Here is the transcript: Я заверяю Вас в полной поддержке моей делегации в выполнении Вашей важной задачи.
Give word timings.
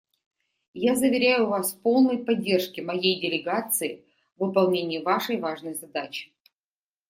Я 0.91 0.95
заверяю 0.95 1.45
Вас 1.45 1.73
в 1.75 1.81
полной 1.81 2.25
поддержке 2.25 2.81
моей 2.81 3.21
делегации 3.21 4.03
в 4.35 4.47
выполнении 4.47 4.97
Вашей 4.97 5.37
важной 5.39 5.75
задачи. 5.75 6.31